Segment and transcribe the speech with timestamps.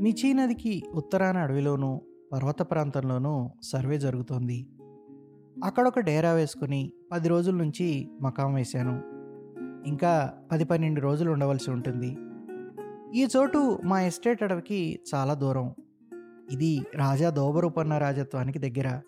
[0.00, 2.00] మిచీ నదికి ఉత్తరాన అడవిలోనూ
[2.32, 4.66] పర్వత ప్రాంతంలోనూ సర్వే జరుగుతోంది.
[5.64, 9.02] అక్కడొక డేరా వేసుకుని పది రోజుల నుంచి మకాం వేశాను.
[9.88, 12.18] ఇంకా పది పన్నెండు రోజులు ఉండవలసి ఉంటుంది.
[13.20, 15.74] ఈ చోటు మా ఎస్టేట్ అడవికి చాలా దూరం.
[16.52, 19.00] ఇది రాజా దోబరూపన్న రాజత్వానికి దగ్గర.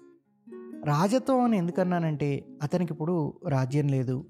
[0.84, 4.26] రాజత్వం అని ఎందుకన్నానంటే అతనికి ఇప్పుడు రాజ్యం లేదు.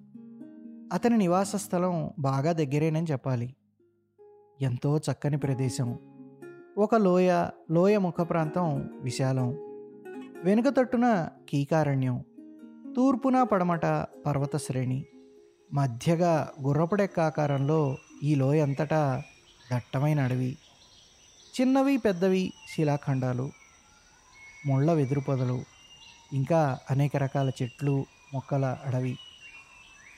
[0.92, 3.56] అతని నివాస స్థలం బాగా దగ్గరేనని చెప్పాలి.
[4.60, 5.98] ఎంతో చక్కని ప్రదేశం.
[6.78, 9.48] ఒక లోయ లోయ ముఖ ప్రాంతం విశాలం.
[10.44, 12.24] వెనుక తట్టున కీకారణ్యం.
[12.96, 13.86] తూర్పున పడమట
[14.26, 15.06] పర్వత శ్రేణి.
[15.72, 19.22] మధ్యగా గుర్రపడెక్కాకారంలో ఈ లోయ అంతటా
[19.72, 20.58] దట్టమైన అడవి.
[21.60, 23.50] చిన్నవి పెద్దవి శిలాఖండాలు.
[24.66, 25.69] ముళ్ళ వెదురు పొదలు
[26.32, 29.18] ఇంకా అనేక రకాల చెట్లు మొక్కల అడవి.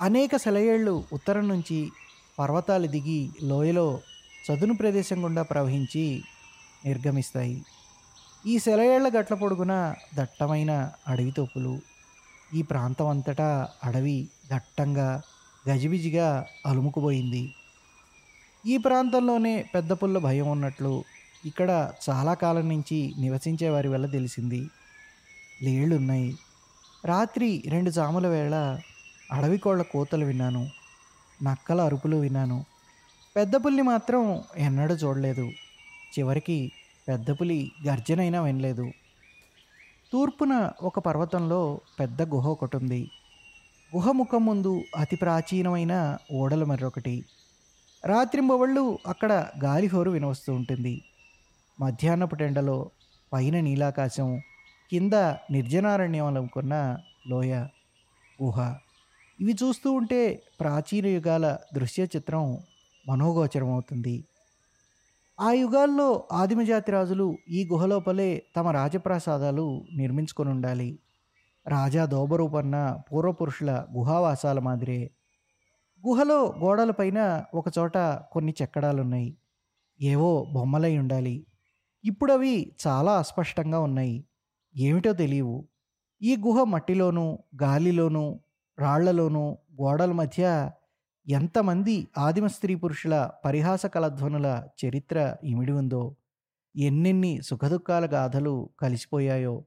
[0.02, 1.92] అనేక సెలయేళ్ళు ఉత్తరం నుంచి
[2.38, 4.00] పర్వతాలు దిగి లోయలో
[4.50, 6.22] చదును ప్రదేశం గుండా ప్రవహించి
[6.84, 7.64] నిర్గమిస్తాయి.
[8.46, 11.80] ఈ సెలయేళ్ళ గట్ల పొడుగున దట్టమైన అడవి తోపులు.
[12.54, 15.22] ఈ ప్రాంతం అంతటా అడవి దట్టంగా
[15.70, 17.54] గజిబిజిగా అలుముకుపోయింది.
[18.66, 21.04] ఈ ప్రాంతంలోనే పెద్ద పుల్ల భయం ఉన్నట్లు
[21.44, 24.70] ఇక్కడ చాలా కాలం నుంచి నివసించే వారి వల్ల తెలిసింది.
[25.62, 26.38] లేళ్ళున్నాయి.
[27.04, 28.80] రాత్రి రెండు జాముల వేళ
[29.32, 30.68] అడవి కోళ్ళ కోతలు విన్నాను.
[31.42, 32.64] నక్కల అరుపులు విన్నాను.
[33.36, 35.50] పెద్ద పుల్లి మాత్రం ఎన్నడూ చూడలేదు.
[36.18, 36.72] చివరికి
[37.08, 38.90] పెద్ద పులి గర్జనైనా వినలేదు.
[40.12, 43.10] తూర్పున ఒక పర్వతంలో పెద్ద గుహ ఒకటి ఉంది
[43.94, 47.24] గుహ ముఖం ముందు అతి ప్రాచీనమైన ఓడలు మరొకటి.
[48.04, 51.02] రాత్రింబవళ్ళు అక్కడ గాలిహోరు వినవస్తూ ఉంటుంది.
[51.80, 52.90] మధ్యాహ్నపు టెండలో
[53.32, 54.40] పైన నీలాకాశం
[54.92, 55.14] కింద
[55.50, 57.52] నిర్జనారణ్యం అనుకున్న లోయ
[58.42, 58.74] గుహ
[59.40, 62.58] ఇవి చూస్తూ ఉంటే ప్రాచీన యుగాల దృశ్య చిత్రం
[63.08, 64.24] మనోగోచరం అవుతుంది
[65.40, 70.98] ఆ యుగాల్లో ఆదిమజాతి రాజులు ఈ గుహలోపలే తమ రాజప్రాసాదాలు నిర్మించుకొని ఉండాలి
[71.68, 75.10] రాజా దోబరూపన్న పూర్వపురుషుల గుహావాసాల మాదిరే.
[76.06, 77.98] గుహలో గోడలపైన ఒకచోట
[78.32, 79.36] కొన్ని చెక్కడాలున్నాయి.
[80.02, 81.46] ఏవో బొమ్మలై ఉండాలి.
[82.04, 84.24] ఇప్పుడు అవి చాలా అస్పష్టంగా ఉన్నాయి.
[84.76, 85.68] ఏమిటో తెలియవు.
[86.22, 88.40] ఈ గుహ మట్టిలోనూ గాలిలోనూ
[88.78, 90.70] రాళ్ళలోనూ గోడల మధ్య
[91.28, 96.16] ఎంతమంది ఆదిమ స్త్రీ పురుషుల పరిహాస కలధ్వనుల చరిత్ర ఇమిడి ఉందో
[96.76, 99.64] ఎన్నెన్ని సుఖదుఖాల గాథలు కలిసిపోయాయో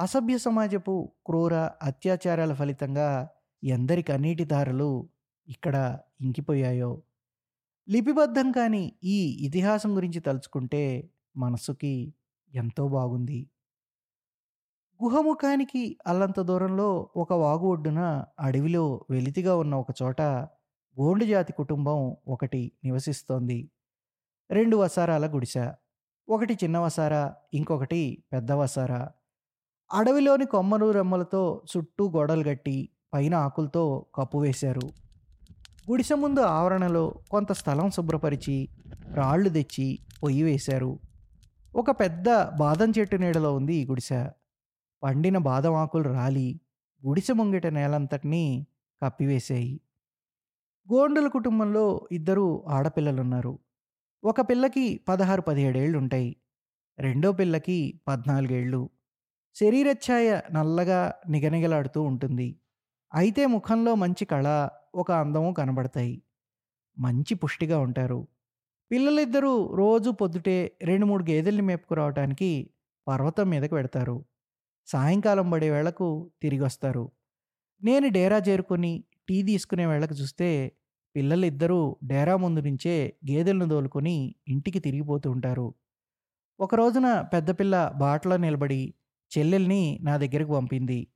[0.00, 3.28] అసభ్య సమాజపు క్రూర అత్యాచారాల ఫలితంగా
[3.64, 5.08] ఎందరి కన్నీటి దారులు
[5.48, 7.02] ఇక్కడ ఇంకిపోయాయో.
[7.88, 12.14] లిపిబద్ధం కాని ఈ ఇతిహాసం గురించి తలుచుకుంటే మనసుకి
[12.54, 13.46] ఎంతో బాగుంది.
[15.02, 20.22] గుహముఖానికి అల్లంత దూరంలో ఒక వాగు ఒడ్డున అడవిలో వెలితిగా ఉన్న ఒక చోట
[21.00, 23.70] గోండు జాతి కుటుంబం ఒకటి నివసిస్తోంది.
[24.50, 25.70] రెండు వసారాల గుడిసె
[26.28, 28.92] ఒకటి చిన్న వసార ఇంకొకటి పెద్ద వసార.
[29.92, 34.86] అడవిలోని కొమ్మలు రెమ్మలతో చుట్టూ గోడలు కట్టి పైన ఆకులతో కప్పు వేశారు.
[35.90, 38.68] గుడిసె ముందు ఆవరణలో కొంత స్థలం శుభ్రపరిచి
[39.14, 40.98] రాళ్ళు తెచ్చి పొయ్యి వేశారు.
[41.76, 44.30] ఒక పెద్ద బాదం చెట్టు నీడలో ఉంది ఈ గుడిసె.
[45.02, 46.60] పండిన బాదం ఆకులు రాలి
[47.06, 48.66] గుడిసె ముంగిట నేలంతటినీ
[49.02, 49.80] కప్పివేశాయి
[50.92, 53.58] గోండుల కుటుంబంలో ఇద్దరు ఆడపిల్లలున్నారు.
[54.24, 56.36] ఒక పిల్లకి పదహారు పదిహేడేళ్ళు ఉంటాయి.
[56.98, 58.90] రెండో పిల్లకి పద్నాలుగేళ్ళు.
[59.54, 62.60] శరీరఛాయ నల్లగా నిగనిగలాడుతూ ఉంటుంది.
[63.14, 66.22] అయితే ముఖంలో మంచి కళ ఒక అందము కనబడతాయి.
[66.98, 68.28] మంచి పుష్టిగా ఉంటారు.
[68.90, 72.70] పిల్లలిద్దరూ రోజు పొద్దుటే రెండు మూడు గేదెల్ని మేపుకురావటానికి
[73.08, 74.24] పర్వతం మీదకు పెడతారు
[74.86, 77.12] సాయంకాలం పడే వేళకు తిరిగి వస్తారు
[77.84, 80.72] నేను డేరా చేరుకొని టీ తీసుకునే వేళకు చూస్తే
[81.14, 85.74] పిల్లలిద్దరూ డేరా ముందు నుంచే గేదెలను దోలుకొని ఇంటికి తిరిగిపోతూ ఉంటారు.
[86.60, 87.50] ఒక రోజున పెద్ద
[87.94, 88.94] బాటలో నిలబడి
[89.38, 91.06] చెల్లెల్ని నా దగ్గరకు పంపింది.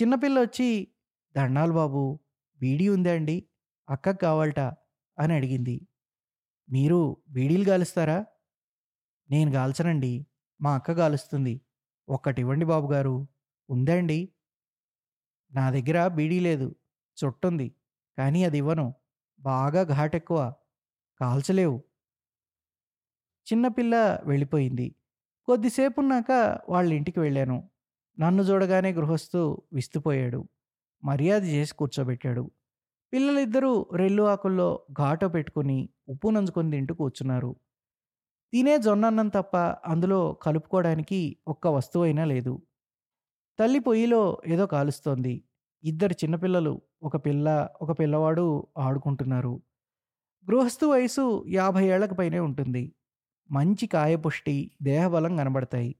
[0.00, 0.88] చిన్నపిల్ల వచ్చి
[1.36, 2.20] దండాలు బాబు
[2.60, 3.44] బీడీ ఉందా అండి?
[3.90, 4.60] అక్కకు కావాలట
[5.18, 5.86] అని అడిగింది.
[6.70, 8.24] మీరు బీడీలు గాలుస్తారా?
[9.30, 10.26] నేను గాల్చనండి.
[10.62, 11.60] మా అక్క గాలుస్తుంది.
[12.10, 13.14] ఒక్కటి ఇవ్వండి బాబు గారు.
[15.52, 16.76] నా దగ్గర బీడీ లేదు.
[17.18, 17.74] చుట్టుంది.
[18.18, 18.94] కానీ అది ఇవ్వను.
[19.40, 20.52] బాగా ఘాటెక్కువ
[21.20, 21.84] కాల్చలేవు.
[23.46, 24.94] చిన్నపిల్ల వెళ్ళిపోయింది.
[25.46, 26.30] కొద్దిసేపున్నాక
[26.68, 27.70] వాళ్ళ ఇంటికి వెళ్ళాను.
[28.18, 30.48] నన్ను చూడగానే గృహస్థు విస్తుపోయాడు.
[31.04, 32.50] మర్యాద చేసి కూర్చోబెట్టాడు.
[33.12, 37.56] పిల్లలిద్దరూ రెల్లు ఆకుల్లో ఘాటో పెట్టుకుని ఉప్పు నంచుకొని తింటూ కూర్చున్నారు.
[38.52, 39.56] తినే జొన్నన్నం తప్ప
[39.86, 42.62] అందులో కలుపుకోవడానికి ఒక్క వస్తువైనా లేదు.
[43.58, 45.44] తల్లి పొయ్యిలో ఏదో కాలుస్తోంది.
[45.84, 49.62] ఇద్దరు చిన్నపిల్లలు ఒక పిల్ల ఒక పిల్లవాడు ఆడుకుంటున్నారు.
[50.46, 52.94] గృహస్థు వయసు యాభై ఏళ్ళకు పైనే ఉంటుంది.
[53.50, 55.94] మంచి కాయపుష్టి దేహబలం కనబడతాయి.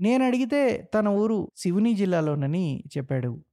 [0.00, 3.44] నేను అడిగితే తన ఊరు శివుని జిల్లాలోనని చెప్పాడు.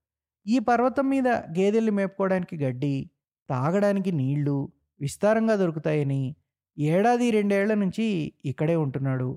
[0.48, 3.12] ఈ పర్వతం మీద గేదెల్ని మేపుకోవడానికి గడ్డి
[3.50, 6.36] తాగడానికి నీళ్ళు విస్తారంగా దొరుకుతాయని
[6.78, 8.08] ఏడాది రెండేళ్ళ నుంచి
[8.46, 9.30] ఇక్కడే ఉంటున్నాడు.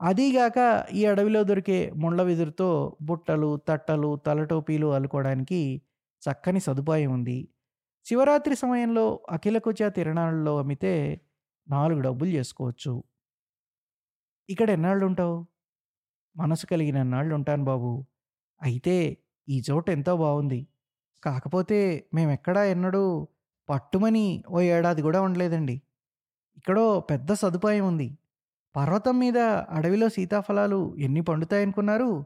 [0.00, 0.58] అదీగాక
[0.92, 5.82] ఈ అడవిలో దొరికే ముండ్ల వెదురుతో బుట్టలు తట్టలు తలటోపీలు అల్లుకోవడానికి
[6.22, 7.48] చక్కని సదుపాయం ఉంది.
[8.06, 11.20] శివరాత్రి సమయంలో అఖిలకుచ తిరణాలలో అమ్మితే
[11.68, 12.92] నాలుగు డబ్బులు చేసుకోవచ్చు.
[14.48, 15.36] ఇక్కడ ఎన్నాళ్ళు ఉంటావు
[16.36, 17.92] మనసు కలిగిన ఎన్నాళ్ళు ఉంటాను బాబు.
[18.60, 18.96] అయితే
[19.48, 20.60] ఈ చోటు ఎంతో బాగుంది
[21.22, 23.02] కాకపోతే మేమెక్కడా ఎన్నడూ
[23.68, 25.76] పట్టుమని ఓ ఏడాది కూడా ఉండలేదండి.
[26.58, 28.18] ఇక్కడో పెద్ద సదుపాయం ఉంది.
[28.76, 29.38] పర్వతం మీద
[29.70, 32.24] అడవిలో సీతాఫలాలు ఎన్ని పండుతాయనుకున్నారు?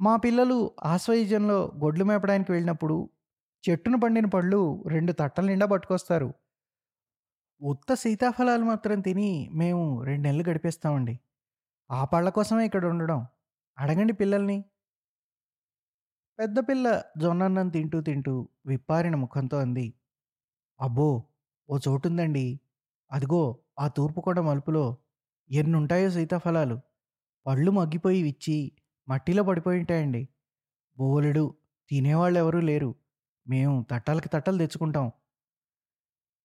[0.00, 3.10] మా పిల్లలు ఆశ్వయుజంలో గొడ్లు మేపడానికి వెళ్ళినప్పుడు
[3.64, 6.34] చెట్టును పండిన పళ్ళు రెండు తట్టల నిండా పట్టుకొస్తారు.
[7.62, 11.18] ఉత్త సీతాఫలాలు మాత్రం తిని మేము రెండు నెలలు గడిపేస్తామండి.
[11.90, 13.26] ఆ పళ్ళ కోసమే ఇక్కడ ఉండడం.
[13.78, 14.64] అడగండి పిల్లల్ని.
[16.38, 19.94] పెద్ద పిల్ల జొన్నన్నం తింటూ తింటూ విప్పారిన ముఖంతో అంది.
[20.80, 21.24] అబ్బో
[21.70, 22.60] ఓ చోటుందండి.
[23.12, 24.96] అదిగో ఆ తూర్పు మలుపులో
[25.50, 26.80] ఎన్నుంటాయో సీతాఫలాలు.
[27.46, 28.72] పళ్ళు మగ్గిపోయి విచ్చి
[29.08, 30.28] మట్టిలో పడిపోయి ఉంటాయండి.
[30.98, 31.54] బోలెడు
[31.90, 32.94] తినేవాళ్ళు ఎవరూ లేరు.
[33.48, 35.12] మేము తట్టాలకి తట్టలు తెచ్చుకుంటాం.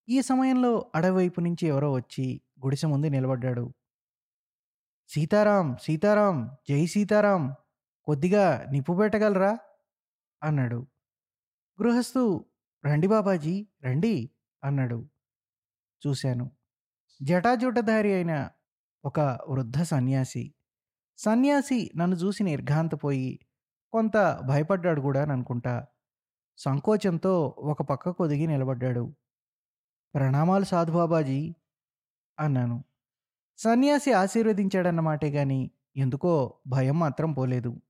[0.09, 3.73] ఈ సమయంలో అడవి వైపు నుంచి ఎవరో వచ్చి గుడిసె ముందు నిలబడ్డాడు.
[5.07, 7.55] సీతారాం సీతారాం జై సీతారాం
[8.03, 9.57] కొద్దిగా నిప్పు పెట్టగలరా?
[10.43, 10.87] అన్నాడు.
[11.81, 12.45] గృహస్థు
[12.85, 14.31] రండి బాబాజీ రండి
[14.63, 15.09] అన్నాడు.
[16.07, 16.54] చూశాను.
[17.21, 18.49] జటాజుటధారి అయిన
[19.05, 20.53] ఒక వృద్ధ సన్యాసి.
[21.17, 23.39] సన్యాసి నన్ను చూసి నిర్ఘాంతపోయి
[23.91, 25.85] కొంత భయపడ్డాడు కూడా అని అనుకుంటా.
[26.57, 29.15] సంకోచంతో ఒక పక్కకు ఒదిగి నిలబడ్డాడు.
[30.15, 31.55] ప్రణామాలు సాధుబాబాజీ
[32.39, 32.83] అన్నాను.
[33.57, 37.81] సన్యాసి ఆశీర్వదించాడన్నమాటే గాని ఎందుకో భయం మాత్రం పోలేదు.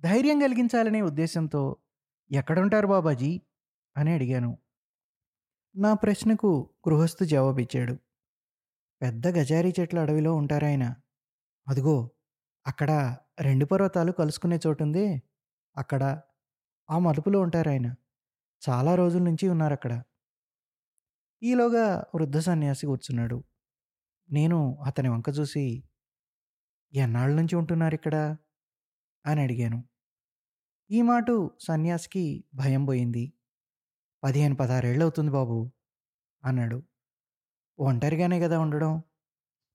[0.00, 1.76] ధైర్యం కలిగించాలనే ఉద్దేశంతో
[2.32, 3.40] ఎక్కడుంటారు బాబాజీ?
[3.96, 4.58] అని అడిగాను.
[5.74, 7.94] నా ప్రశ్నకు గృహస్థు జవాబిచ్చాడు.
[9.02, 10.94] పెద్ద గజారీ చెట్ల అడవిలో ఉంటారాయన
[11.68, 12.10] అదిగో
[12.66, 15.22] అక్కడ రెండు పర్వతాలు కలుసుకునే చోటుంది.
[15.76, 16.20] అక్కడ
[16.90, 17.94] ఆ మలుపులో ఉంటారాయన
[18.68, 20.02] చాలా రోజుల నుంచి ఉన్నారు అక్కడ.
[21.42, 23.44] ఈలోగా వృద్ధ సన్యాసి కూర్చున్నాడు.
[24.30, 25.84] నేను అతని వంక చూసి
[26.94, 28.36] ఎన్నాళ్ళ నుంచి ఉంటున్నారు ఇక్కడ?
[29.26, 29.84] అని అడిగాను.
[30.90, 31.24] ఈ మాట
[31.60, 33.32] సన్యాసికి భయం పోయింది.
[34.24, 35.70] పదిహేను పదహారేళ్ళు అవుతుంది బాబు.
[36.44, 36.82] అన్నాడు.
[37.78, 39.02] ఒంటరిగానే కదా ఉండడం.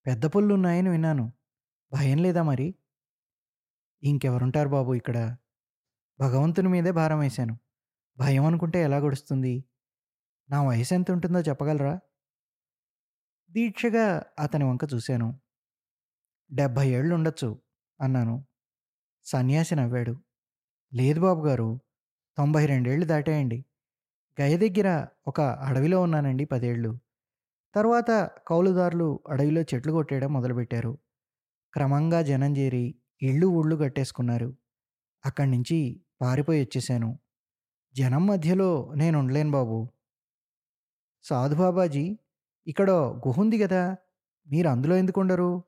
[0.06, 1.34] పెద్ద పుల్లు ఉన్నాయని విన్నాను.
[1.94, 2.76] భయం లేదా మరి?
[4.04, 5.36] ఇంకెవరుంటారు బాబు ఇక్కడ?
[6.20, 7.60] భగవంతుని మీదే భారం వేశాను.
[8.18, 9.66] భయం అనుకుంటే ఎలా గడుస్తుంది?
[10.50, 12.00] నా వయసు ఎంత ఉంటుందో చెప్పగలరా?
[13.50, 15.40] దీక్షగా అతని వంక చూశాను.
[16.52, 17.62] డెబ్భై ఏళ్ళు ఉండొచ్చు
[18.02, 18.46] అన్నాను.
[19.24, 20.24] సన్యాసి నవ్వాడు.
[20.94, 21.80] లేదు బాబు గారు
[22.38, 23.66] తొంభై రెండేళ్ళు దాటాయండి.
[24.42, 27.00] గయ దగ్గర ఒక అడవిలో ఉన్నానండి పదేళ్ళు.
[27.76, 30.98] తర్వాత కౌలుదారులు అడవిలో చెట్లు కొట్టేయడం మొదలుపెట్టారు.
[31.74, 34.58] క్రమంగా జనం చేరి ఇళ్ళు ఊళ్ళు కట్టేసుకున్నారు.
[35.26, 37.20] అక్కడి నుంచి పారిపోయి వచ్చేసాను.
[37.96, 39.90] జనం మధ్యలో నేను ఉండలేను బాబు.
[41.24, 42.20] సాధుబాబాజీ
[42.68, 43.98] ఇక్కడ గుహ ఉంది కదా
[44.52, 45.64] మీరు అందులో ఎందుకు ఉండరు?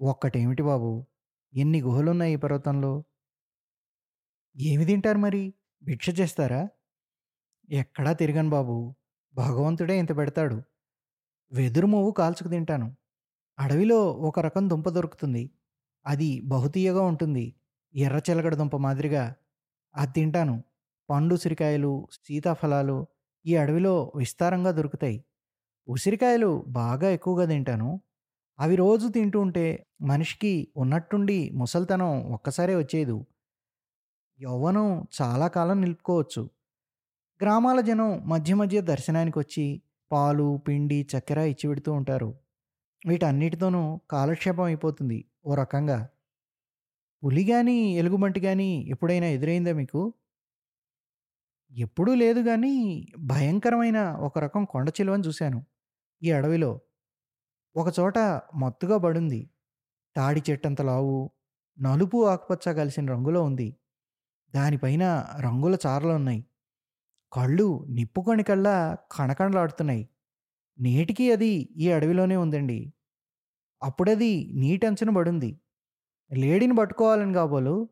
[0.00, 1.06] ఒక్కటేమిటి బాబు
[1.54, 3.04] ఎన్ని గుహలున్నాయి ఈ పర్వతంలో?
[4.56, 5.54] ఏమి తింటారు మరి?
[5.84, 6.68] భిక్ష చేస్తారా?
[7.68, 8.76] ఎక్కడా తిరగను బాబు.
[9.34, 10.56] భగవంతుడే ఇంత పెడతాడు.
[11.52, 12.88] వెదురు మువ్వు కాల్చుకు తింటాను.
[13.58, 13.98] అడవిలో
[14.28, 15.44] ఒక రకం దుంప దొరుకుతుంది.
[16.06, 17.44] అది బహుతీయగా ఉంటుంది.
[17.94, 19.24] ఎర్ర చిలకడ దుంప మాదిరిగా.
[19.94, 20.56] అది తింటాను.
[21.08, 22.98] పండు ఉసిరికాయలు సీతాఫలాలు
[23.46, 25.18] ఈ అడవిలో విస్తారంగా దొరుకుతాయి.
[25.88, 27.90] ఉసిరికాయలు బాగా ఎక్కువగా తింటాను.
[28.58, 29.66] అవి రోజు తింటూ ఉంటే
[30.02, 33.16] మనిషికి ఉన్నట్టుండి ముసల్తనం ఒక్కసారే వచ్చేదు.
[34.38, 36.42] యవ్వనం చాలా కాలం నిలుపుకోవచ్చు.
[37.40, 39.64] గ్రామాల జనం మధ్య మధ్య దర్శనానికి వచ్చి
[40.10, 42.28] పాలు పిండి చక్కెర ఇచ్చి పెడుతూ ఉంటారు.
[43.06, 45.98] వీటన్నిటితోనూ కాలక్షేపం అయిపోతుంది ఓ రకంగా.
[47.22, 50.00] పులి కానీ ఎలుగుబంటి కానీ ఎప్పుడైనా ఎదురైందా మీకు?
[51.72, 52.74] ఎప్పుడూ లేదు కానీ
[53.18, 55.58] భయంకరమైన ఒక రకం కొండ చిలువని చూశాను
[56.22, 56.70] ఈ అడవిలో.
[57.76, 58.18] ఒకచోట
[58.54, 59.40] మత్తుగా పడుంది.
[60.16, 61.16] తాడి చెట్టంత లావు
[61.78, 63.68] నలుపు ఆకుపచ్చ కలిసిన రంగులో ఉంది.
[64.54, 65.04] దానిపైన
[65.40, 66.40] రంగుల చారలు ఉన్నాయి.
[67.32, 70.08] కళ్ళు నిప్పుకొని కల్లా కణకణలాడుతున్నాయి
[70.78, 72.92] నేటికి అది ఈ అడవిలోనే ఉందండి
[73.82, 75.50] అప్పుడది నీటంచున పడుంది
[76.30, 77.88] లేడీని పట్టుకోవాలని కాబోలు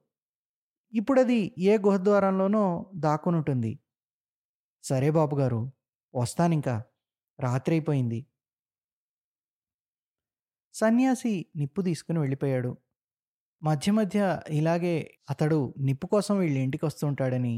[0.93, 2.65] ఇప్పుడది ఏ గుహద్వారంలోనో
[2.97, 3.73] దాక్కునుంటుంది.
[4.85, 5.73] సరే బాబుగారు
[6.15, 6.77] వస్తానింకా.
[7.73, 8.27] అయిపోయింది
[10.75, 12.77] సన్యాసి నిప్పు తీసుకుని వెళ్ళిపోయాడు.
[13.63, 17.55] మధ్య మధ్య ఇలాగే అతడు నిప్పు కోసం వీళ్ళ ఇంటికొస్తుంటాడని,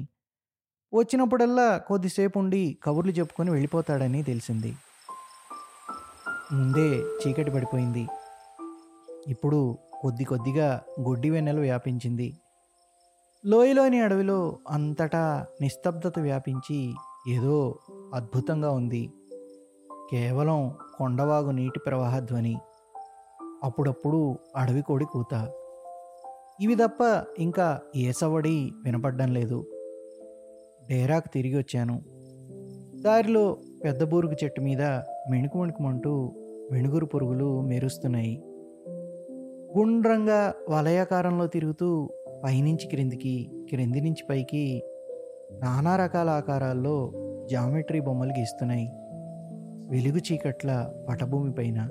[0.94, 4.76] వచ్చినప్పుడల్లా కొద్దిసేపు ఉండి కబుర్లు చెప్పుకొని వెళ్ళిపోతాడని తెలిసింది.
[6.52, 8.06] ముందే చీకటి పడిపోయింది.
[9.28, 12.36] ఇప్పుడు కొద్ది కొద్దిగా గొడ్డి వెన్నెలు వ్యాపించింది.
[13.46, 16.94] లోయలోని అడవిలో అంతటా నిస్తబ్దత వ్యాపించి
[17.28, 17.78] ఏదో
[18.14, 19.10] అద్భుతంగా ఉంది.
[20.10, 22.56] కేవలం కొండవాగు నీటి ప్రవాహ ధ్వని.
[23.64, 25.52] అప్పుడప్పుడు అడవి కోడి కూత.
[26.60, 29.66] ఇవి తప్ప ఇంకా ఏ సవ్వడి వినపడ్డం లేదు.
[30.90, 32.02] డేరాకు తిరిగి వచ్చాను
[33.00, 34.82] దారిలో పెద్ద బూరుగు చెట్టు మీద
[35.30, 36.32] మెణుకు వణుకుమంటూ
[36.72, 38.42] వెనుగురు పురుగులు మెరుస్తున్నాయి.
[39.76, 42.10] గుండ్రంగా వలయాకారంలో తిరుగుతూ
[42.44, 44.82] పైనుంచి క్రిందికి, క్రింది నుంచి పైకి
[45.52, 47.12] నానా రకాల ఆకారాల్లో
[47.50, 48.88] జామెట్రీ బొమ్మలు గీస్తున్నాయి.
[49.88, 51.88] వెలుగు చీకట్ల పటభూమి పైన.